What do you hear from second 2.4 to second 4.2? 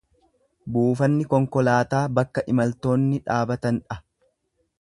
imaltoonni dhaabatan dha.